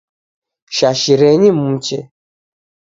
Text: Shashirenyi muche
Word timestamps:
Shashirenyi 0.75 1.49
muche 1.61 1.97